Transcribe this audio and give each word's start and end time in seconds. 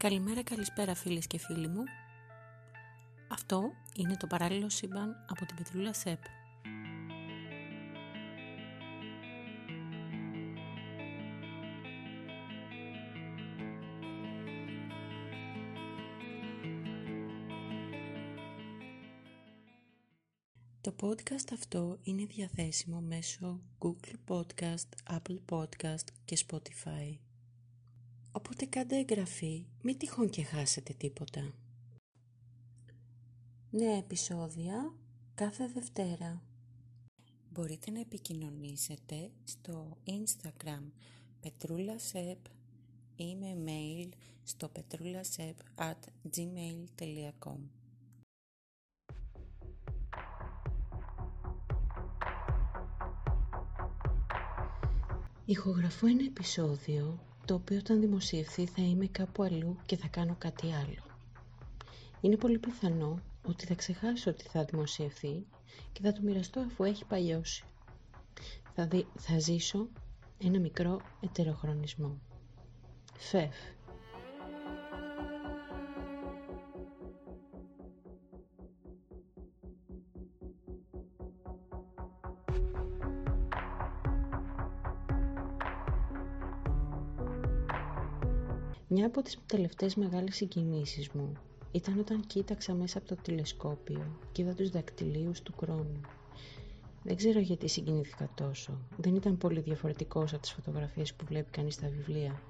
Καλημέρα, 0.00 0.42
καλησπέρα 0.42 0.94
φίλες 0.94 1.26
και 1.26 1.38
φίλοι 1.38 1.68
μου. 1.68 1.82
Αυτό 3.28 3.70
είναι 3.96 4.16
το 4.16 4.26
παράλληλο 4.26 4.68
σύμπαν 4.68 5.24
από 5.28 5.46
την 5.46 5.56
Πετρούλα 5.56 5.92
ΣΕΠ. 5.92 6.22
Το 20.80 20.94
podcast 21.00 21.52
αυτό 21.52 21.98
είναι 22.02 22.24
διαθέσιμο 22.24 23.00
μέσω 23.00 23.60
Google 23.78 24.34
Podcast, 24.34 25.16
Apple 25.16 25.38
Podcast 25.48 26.04
και 26.24 26.38
Spotify. 26.46 27.29
Οπότε 28.32 28.66
κάντε 28.66 28.96
εγγραφή, 28.96 29.66
μην 29.82 29.98
τυχόν 29.98 30.30
και 30.30 30.42
χάσετε 30.42 30.92
τίποτα. 30.92 31.54
Νέα 33.70 33.96
επεισόδια 33.96 34.94
κάθε 35.34 35.66
Δευτέρα. 35.66 36.42
Μπορείτε 37.50 37.90
να 37.90 38.00
επικοινωνήσετε 38.00 39.30
στο 39.44 39.96
Instagram 40.06 40.90
Σεπ 41.96 42.38
ή 43.16 43.36
με 43.36 43.56
mail 43.66 44.08
στο 44.42 44.72
petrullasep 44.74 45.54
at 45.74 46.30
gmail.com 46.36 47.58
Ηχογραφώ 55.44 56.06
ένα 56.06 56.24
επεισόδιο 56.24 57.29
το 57.50 57.56
οποίο 57.56 57.78
όταν 57.78 58.00
δημοσιευθεί 58.00 58.66
θα 58.66 58.82
είμαι 58.82 59.06
κάπου 59.06 59.42
αλλού 59.42 59.76
και 59.86 59.96
θα 59.96 60.08
κάνω 60.08 60.34
κάτι 60.38 60.66
άλλο. 60.72 61.02
Είναι 62.20 62.36
πολύ 62.36 62.58
πιθανό 62.58 63.18
ότι 63.46 63.66
θα 63.66 63.74
ξεχάσω 63.74 64.30
ότι 64.30 64.44
θα 64.48 64.64
δημοσιευθεί 64.64 65.46
και 65.92 66.00
θα 66.02 66.12
το 66.12 66.20
μοιραστώ 66.22 66.60
αφού 66.60 66.84
έχει 66.84 67.04
παλιώσει. 67.04 67.64
Θα, 68.74 68.88
θα 69.18 69.38
ζήσω 69.38 69.88
ένα 70.38 70.58
μικρό 70.60 71.00
ετεροχρονισμό. 71.20 72.18
Φεφ. 73.18 73.54
Μια 88.92 89.06
από 89.06 89.22
τις 89.22 89.38
τελευταίες 89.46 89.94
μεγάλες 89.94 90.36
συγκινήσεις 90.36 91.08
μου 91.08 91.32
ήταν 91.72 91.98
όταν 91.98 92.26
κοίταξα 92.26 92.74
μέσα 92.74 92.98
από 92.98 93.06
το 93.08 93.16
τηλεσκόπιο 93.22 94.18
και 94.32 94.42
είδα 94.42 94.54
τους 94.54 94.70
δακτυλίους 94.70 95.42
του 95.42 95.54
χρόνου. 95.60 96.00
Δεν 97.02 97.16
ξέρω 97.16 97.38
γιατί 97.40 97.68
συγκινήθηκα 97.68 98.30
τόσο. 98.34 98.78
Δεν 98.96 99.14
ήταν 99.14 99.36
πολύ 99.38 99.60
διαφορετικός 99.60 100.32
από 100.32 100.42
τις 100.42 100.52
φωτογραφίες 100.52 101.14
που 101.14 101.24
βλέπει 101.24 101.50
κανείς 101.50 101.74
στα 101.74 101.88
βιβλία. 101.88 102.40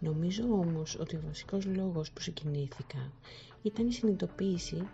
Νομίζω 0.00 0.44
όμως 0.44 0.98
ότι 1.00 1.16
ο 1.16 1.20
βασικός 1.26 1.64
λόγος 1.64 2.10
που 2.10 2.20
συγκινήθηκα 2.20 3.12
ήταν 3.62 3.86
η 3.86 3.92
συνειδητοποίηση 3.92 4.88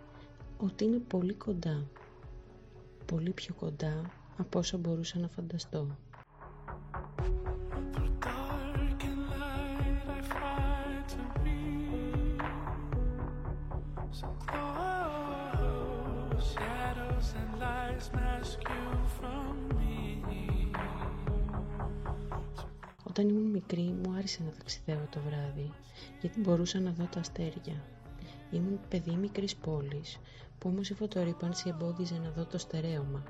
ότι 0.57 0.83
είναι 0.83 0.97
πολύ 1.07 1.33
κοντά. 1.33 1.85
Πολύ 3.05 3.29
πιο 3.31 3.53
κοντά 3.53 4.11
από 4.37 4.59
όσο 4.59 4.77
μπορούσα 4.77 5.19
να 5.19 5.27
φανταστώ. 5.27 5.97
Όταν 23.03 23.29
ήμουν 23.29 23.49
μικρή 23.49 23.81
μου 23.81 24.13
άρεσε 24.17 24.43
να 24.43 24.51
ταξιδεύω 24.51 25.07
το 25.09 25.19
βράδυ 25.19 25.71
γιατί 26.21 26.39
μπορούσα 26.39 26.79
να 26.79 26.91
δω 26.91 27.05
τα 27.05 27.19
αστέρια. 27.19 27.83
Ήμουν 28.51 28.79
παιδί 28.89 29.11
μικρής 29.11 29.55
πόλης 29.55 30.17
που 30.59 30.69
όμως 30.69 30.89
η 30.89 30.93
φωτορύπανση 30.93 31.69
εμπόδιζε 31.69 32.17
να 32.23 32.29
δω 32.29 32.45
το 32.45 32.57
στερέωμα. 32.57 33.23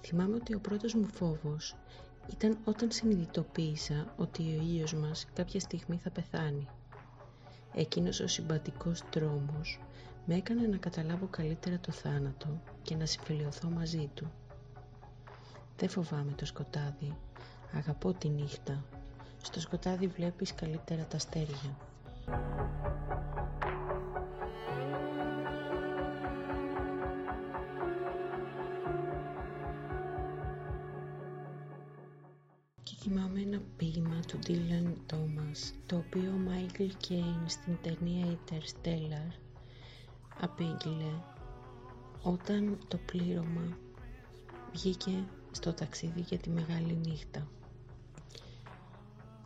Θυμάμαι 0.00 0.34
ότι 0.34 0.54
ο 0.54 0.60
πρώτος 0.60 0.94
μου 0.94 1.06
φόβος 1.06 1.76
ήταν 2.30 2.58
όταν 2.64 2.90
συνειδητοποίησα 2.90 4.14
ότι 4.16 4.42
ο 4.42 4.62
ήλιος 4.62 4.94
μας 4.94 5.26
κάποια 5.34 5.60
στιγμή 5.60 5.96
θα 5.96 6.10
πεθάνει. 6.10 6.68
Εκείνος 7.78 8.20
ο 8.20 8.26
συμπατικός 8.26 9.02
τρόμος 9.10 9.80
με 10.24 10.34
έκανε 10.34 10.66
να 10.66 10.76
καταλάβω 10.76 11.26
καλύτερα 11.26 11.78
το 11.78 11.92
θάνατο 11.92 12.60
και 12.82 12.96
να 12.96 13.06
συμφιλειωθώ 13.06 13.68
μαζί 13.68 14.10
του. 14.14 14.32
Δεν 15.76 15.88
φοβάμαι 15.88 16.32
το 16.32 16.46
σκοτάδι, 16.46 17.16
αγαπώ 17.76 18.12
τη 18.12 18.28
νύχτα. 18.28 18.84
Στο 19.42 19.60
σκοτάδι 19.60 20.06
βλέπεις 20.06 20.54
καλύτερα 20.54 21.04
τα 21.04 21.16
αστέρια. 21.16 21.76
Θυμάμαι 33.92 34.14
ένα 34.14 34.20
ποίημα 34.20 34.20
του 34.26 34.38
Dylan 34.46 35.14
Thomas 35.14 35.72
το 35.86 35.96
οποίο 35.96 36.30
ο 36.30 36.38
Michael 36.48 36.90
Caine 37.08 37.44
στην 37.46 37.76
ταινία 37.82 38.26
Interstellar 38.26 39.32
απήγγειλε 40.40 41.12
όταν 42.22 42.78
το 42.88 42.98
πλήρωμα 43.06 43.78
βγήκε 44.72 45.24
στο 45.50 45.72
ταξίδι 45.72 46.20
για 46.20 46.38
τη 46.38 46.50
μεγάλη 46.50 46.98
νύχτα. 47.06 47.48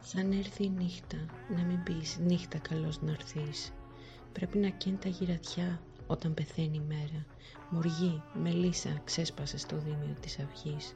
Σαν 0.03 0.33
έρθει 0.33 0.65
η 0.65 0.71
νύχτα, 0.71 1.17
να 1.57 1.63
μην 1.63 1.83
πεις 1.83 2.19
νύχτα 2.19 2.59
καλώς 2.59 3.03
να 3.03 3.11
έρθεις. 3.11 3.73
Πρέπει 4.33 4.59
να 4.59 4.69
καίνει 4.69 4.97
τα 4.97 5.09
γυρατιά 5.09 5.81
όταν 6.07 6.35
πεθαίνει 6.35 6.77
η 6.77 6.85
μέρα. 6.89 7.27
Μοργή, 7.71 8.23
μελίσσα 8.35 9.01
ξέσπασε 9.05 9.59
στο 9.59 9.77
δίμιο 9.77 10.17
της 10.21 10.39
αυγής. 10.39 10.95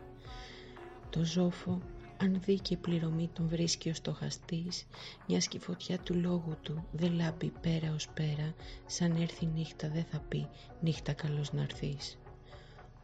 Το 1.11 1.25
ζόφο 1.25 1.81
αν 2.25 2.41
δει 2.45 2.61
και 2.61 2.75
η 2.75 2.77
πληρωμή 2.77 3.31
τον 3.33 3.49
βρίσκει 3.49 3.89
ο 3.89 3.95
στοχαστής, 3.95 4.87
μιας 5.27 5.49
και 5.49 5.59
φωτιά 5.59 5.99
του 5.99 6.15
λόγου 6.15 6.57
του 6.63 6.85
δεν 6.93 7.13
λάμπει 7.13 7.53
πέρα 7.61 7.95
ως 7.95 8.09
πέρα, 8.09 8.55
σαν 8.87 9.17
έρθει 9.17 9.47
νύχτα 9.47 9.89
δεν 9.89 10.05
θα 10.05 10.19
πει 10.19 10.49
νύχτα 10.81 11.13
καλώς 11.13 11.53
να 11.53 11.67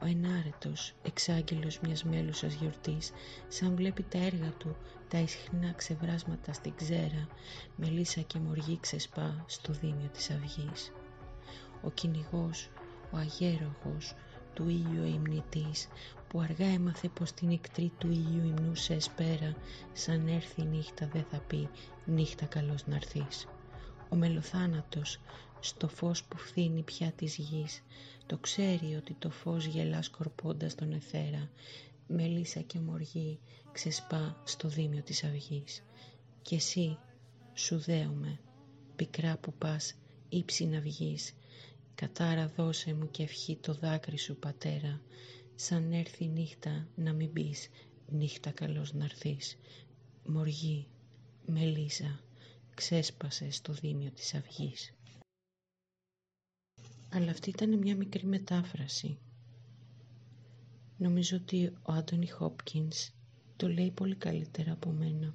Ο 0.03 0.07
ενάρετος, 0.07 0.95
εξάγγελος 1.03 1.81
μιας 1.81 2.05
μέλουσας 2.05 2.55
γιορτής, 2.55 3.13
σαν 3.49 3.75
βλέπει 3.75 4.03
τα 4.03 4.19
έργα 4.19 4.51
του, 4.59 4.77
τα 5.09 5.19
ισχνά 5.19 5.73
ξεβράσματα 5.77 6.53
στην 6.53 6.75
ξέρα, 6.77 7.29
μελίσσα 7.77 8.21
και 8.21 8.39
μοργή 8.39 8.79
ξεσπά 8.81 9.45
στο 9.47 9.73
δίμιο 9.73 10.09
της 10.13 10.31
αυγής. 10.31 10.93
Ο 11.83 11.91
κυνηγός, 11.91 12.69
ο 13.11 13.17
αγέροχος, 13.17 14.15
του 14.61 14.69
ήλιου 14.69 15.05
υμνητής 15.05 15.89
που 16.29 16.41
αργά 16.41 16.67
έμαθε 16.67 17.09
πως 17.09 17.33
την 17.33 17.49
νύκτρη 17.49 17.93
του 17.99 18.11
ήλιου 18.11 18.47
υμνούσε 18.47 18.95
εσπέρα 18.95 19.57
σαν 19.93 20.29
έρθει 20.29 20.61
η 20.63 20.65
νύχτα 20.65 21.09
δεν 21.13 21.25
θα 21.31 21.39
πει 21.39 21.69
νύχτα 22.05 22.47
καλώς 22.47 22.87
να 22.87 22.99
Ο 24.09 24.17
μελοθάνατος 24.17 25.21
στο 25.61 25.89
φως 25.89 26.25
που 26.25 26.37
φθήνει 26.37 26.83
πια 26.83 27.13
της 27.13 27.37
γης 27.37 27.83
το 28.27 28.39
ξέρει 28.39 28.95
ότι 28.95 29.17
το 29.19 29.31
φως 29.31 29.65
γελά 29.65 30.03
σκορπώντας 30.03 30.75
τον 30.75 30.93
εθέρα 30.93 31.51
μελίσσα 32.07 32.61
και 32.61 32.79
μοργή 32.79 33.39
ξεσπά 33.73 34.43
στο 34.45 34.69
δίμιο 34.69 35.03
της 35.03 35.25
αυγής. 35.25 35.85
Και 36.43 36.55
εσύ 36.55 36.99
σου 37.55 37.79
δέομαι 37.79 38.41
πικρά 38.97 39.37
που 39.37 39.53
πας 39.53 39.95
ύψη 40.29 40.67
να 40.67 40.81
βγεις 40.81 41.35
Κατάρα 42.01 42.47
δώσε 42.49 42.95
μου 42.95 43.11
και 43.11 43.23
ευχή 43.23 43.57
το 43.57 43.75
δάκρυ 43.75 44.19
σου 44.19 44.37
πατέρα. 44.37 45.01
Σαν 45.55 45.93
έρθει 45.93 46.27
νύχτα 46.27 46.89
να 46.97 47.13
μην 47.13 47.33
πεις 47.33 47.69
νύχτα 48.09 48.51
καλώς 48.51 48.93
να 48.93 49.07
Μοργή, 50.27 50.89
μελίζα, 51.47 52.21
ξέσπασε 52.75 53.51
στο 53.51 53.73
δίμιο 53.73 54.11
της 54.11 54.35
αυγής. 54.35 54.95
Αλλά 57.13 57.31
αυτή 57.31 57.51
ήταν 57.51 57.79
μια 57.79 57.97
μικρή 57.97 58.27
μετάφραση. 58.27 59.19
Νομίζω 60.97 61.37
ότι 61.37 61.67
ο 61.67 61.93
Άντωνι 61.93 62.27
Χόπκινς 62.29 63.11
το 63.57 63.69
λέει 63.69 63.91
πολύ 63.91 64.15
καλύτερα 64.17 64.73
από 64.73 64.91
μένα 64.91 65.35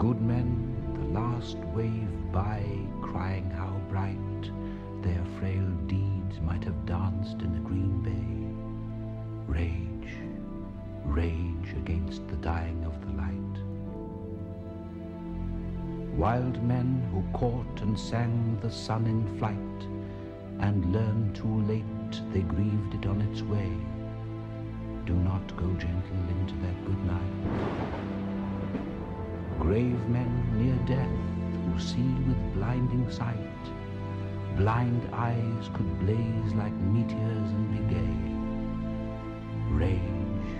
Good 0.00 0.22
men, 0.22 0.48
the 0.94 1.20
last 1.20 1.58
wave 1.74 2.32
by, 2.32 2.64
crying 3.02 3.50
how 3.50 3.78
bright 3.90 4.16
their 5.02 5.22
frail 5.38 5.68
deeds 5.86 6.40
might 6.40 6.64
have 6.64 6.86
danced 6.86 7.42
in 7.42 7.52
the 7.52 7.68
green 7.68 8.00
bay. 8.00 9.52
Rage, 9.52 10.14
rage 11.04 11.76
against 11.76 12.26
the 12.28 12.36
dying 12.36 12.82
of 12.86 12.98
the 13.02 13.12
light. 13.12 13.56
Wild 16.16 16.62
men 16.62 17.06
who 17.12 17.22
caught 17.38 17.82
and 17.82 18.00
sang 18.00 18.58
the 18.62 18.72
sun 18.72 19.04
in 19.06 19.38
flight, 19.38 19.86
and 20.60 20.94
learned 20.94 21.36
too 21.36 21.60
late 21.64 22.22
they 22.32 22.40
grieved 22.40 22.94
it 22.94 23.04
on 23.04 23.20
its 23.20 23.42
way. 23.42 23.70
Do 25.04 25.12
not 25.12 25.54
go 25.58 25.66
gentle 25.74 26.24
into 26.40 26.54
that 26.54 26.86
good 26.86 27.04
night. 27.04 28.09
Grave 29.60 30.08
men 30.08 30.32
near 30.58 30.74
death 30.86 31.18
who 31.66 31.78
see 31.78 32.14
with 32.26 32.54
blinding 32.54 33.08
sight, 33.10 33.36
blind 34.56 35.08
eyes 35.12 35.68
could 35.74 36.00
blaze 36.00 36.54
like 36.54 36.72
meteors 36.72 37.50
and 37.50 37.70
be 37.70 37.94
gay. 37.94 38.16
Rage, 39.68 40.50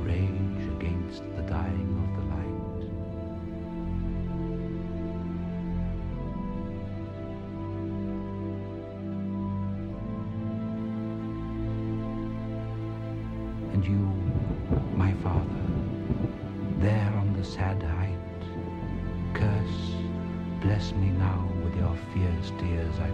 rage 0.00 0.68
against 0.76 1.22
the 1.36 1.42
dying 1.42 1.92
of 2.04 2.10
the 2.16 2.24
light. 2.34 2.82
And 13.72 13.82
you, 13.86 14.02
my 14.96 15.12
father, 15.22 15.62
there 16.80 17.12
on 17.16 17.32
the 17.32 17.44
sad 17.44 17.80
curse, 17.80 18.07
bless 20.60 20.92
me 20.92 21.08
now 21.10 21.48
with 21.62 21.76
your 21.76 21.96
fierce 22.12 22.52
tears, 22.58 22.98
I 22.98 23.10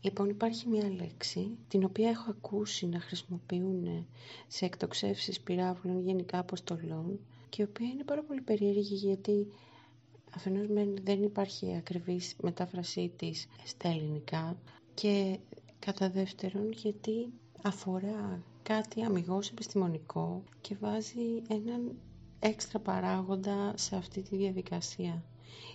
Λοιπόν 0.00 0.28
υπάρχει 0.28 0.68
μια 0.68 0.88
λέξη 0.90 1.50
την 1.68 1.84
οποία 1.84 2.08
έχω 2.08 2.30
ακούσει 2.30 2.86
να 2.86 3.00
χρησιμοποιούν 3.00 4.06
σε 4.48 4.64
εκτοξεύσεις 4.64 5.40
πυράβλων 5.40 6.00
γενικά 6.04 6.38
αποστολών 6.38 7.20
και 7.48 7.62
η 7.62 7.64
οποία 7.68 7.86
είναι 7.88 8.04
πάρα 8.04 8.22
πολύ 8.22 8.40
περίεργη 8.40 8.94
γιατί 8.94 9.46
αφενός 10.34 10.66
μεν 10.66 10.96
δεν 11.02 11.22
υπάρχει 11.22 11.74
ακριβής 11.76 12.36
μετάφρασή 12.42 13.12
της 13.16 13.46
στα 13.64 13.88
ελληνικά 13.88 14.56
και 14.94 15.38
κατά 15.78 16.10
δεύτερον 16.10 16.72
γιατί 16.72 17.32
αφορά 17.62 18.42
κάτι 18.62 19.02
αμυγός 19.02 19.50
επιστημονικό 19.50 20.42
και 20.60 20.76
βάζει 20.80 21.42
έναν 21.48 21.96
έξτρα 22.38 22.78
παράγοντα 22.78 23.72
σε 23.76 23.96
αυτή 23.96 24.22
τη 24.22 24.36
διαδικασία. 24.36 25.24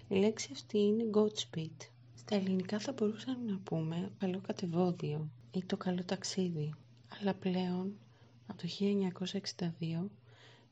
Η 0.07 0.15
λέξη 0.15 0.49
αυτή 0.51 0.79
είναι 0.79 1.03
Godspeed. 1.13 1.87
Στα 2.27 2.35
ελληνικά 2.35 2.79
θα 2.79 2.91
μπορούσαμε 2.91 3.51
να 3.51 3.57
πούμε 3.63 4.11
καλό 4.17 4.39
κατεβόδιο 4.47 5.29
ή 5.51 5.63
το 5.63 5.77
καλό 5.77 6.03
ταξίδι, 6.03 6.73
αλλά 7.19 7.33
πλέον 7.33 7.93
από 8.47 8.61
το 8.61 8.67
1962 9.59 10.09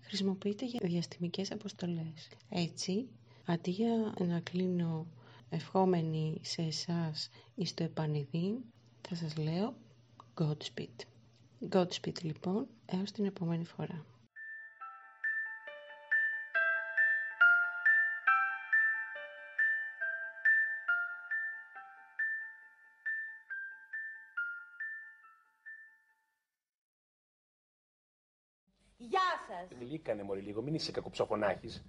χρησιμοποιείται 0.02 0.66
για 0.66 0.80
διαστημικές 0.84 1.52
αποστολές. 1.52 2.28
Έτσι, 2.50 3.08
αντί 3.46 3.72
για 3.72 4.14
να 4.20 4.40
κλείνω 4.40 5.08
ευχόμενοι 5.50 6.40
σε 6.44 6.62
εσάς 6.62 7.30
ή 7.56 7.66
στο 7.66 7.84
επανειδή, 7.84 8.58
θα 9.02 9.16
σας 9.16 9.38
λέω 9.38 9.76
Godspeed. 10.36 11.06
Godspeed 11.70 12.22
λοιπόν, 12.22 12.68
έως 12.86 13.12
την 13.12 13.26
επόμενη 13.26 13.66
φορά. 13.66 14.06
Γεια 29.48 29.66
σας. 29.70 29.78
Γλύκανε 29.80 30.24
μωρή 30.24 30.42
λίγο, 30.42 30.62
μην 30.62 30.74
είσαι 30.74 30.92
κακοψοφωνάχης. 30.92 31.84